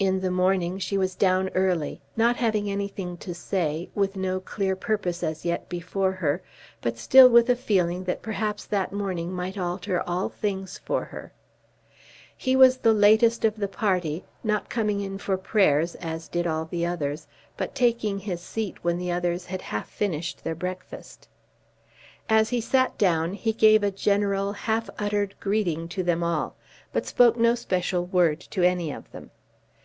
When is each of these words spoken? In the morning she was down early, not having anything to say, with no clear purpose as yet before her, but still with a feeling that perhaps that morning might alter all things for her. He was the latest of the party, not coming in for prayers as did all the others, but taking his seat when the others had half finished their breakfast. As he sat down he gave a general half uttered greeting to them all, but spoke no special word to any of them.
In 0.00 0.20
the 0.20 0.30
morning 0.30 0.78
she 0.78 0.98
was 0.98 1.14
down 1.14 1.48
early, 1.54 2.02
not 2.14 2.36
having 2.36 2.70
anything 2.70 3.16
to 3.18 3.32
say, 3.34 3.88
with 3.94 4.16
no 4.16 4.38
clear 4.38 4.76
purpose 4.76 5.22
as 5.22 5.46
yet 5.46 5.66
before 5.70 6.12
her, 6.12 6.42
but 6.82 6.98
still 6.98 7.26
with 7.26 7.48
a 7.48 7.56
feeling 7.56 8.04
that 8.04 8.20
perhaps 8.20 8.66
that 8.66 8.92
morning 8.92 9.32
might 9.32 9.56
alter 9.56 10.02
all 10.06 10.28
things 10.28 10.78
for 10.84 11.04
her. 11.06 11.32
He 12.36 12.54
was 12.54 12.76
the 12.76 12.92
latest 12.92 13.46
of 13.46 13.56
the 13.56 13.66
party, 13.68 14.24
not 14.42 14.68
coming 14.68 15.00
in 15.00 15.16
for 15.16 15.38
prayers 15.38 15.94
as 15.94 16.28
did 16.28 16.46
all 16.46 16.66
the 16.66 16.84
others, 16.84 17.26
but 17.56 17.74
taking 17.74 18.18
his 18.18 18.42
seat 18.42 18.76
when 18.84 18.98
the 18.98 19.10
others 19.10 19.46
had 19.46 19.62
half 19.62 19.88
finished 19.88 20.44
their 20.44 20.54
breakfast. 20.56 21.28
As 22.28 22.50
he 22.50 22.60
sat 22.60 22.98
down 22.98 23.32
he 23.32 23.54
gave 23.54 23.82
a 23.82 23.90
general 23.90 24.52
half 24.52 24.90
uttered 24.98 25.34
greeting 25.40 25.88
to 25.88 26.02
them 26.02 26.22
all, 26.22 26.56
but 26.92 27.06
spoke 27.06 27.38
no 27.38 27.54
special 27.54 28.04
word 28.04 28.38
to 28.50 28.62
any 28.62 28.90
of 28.92 29.10
them. 29.10 29.30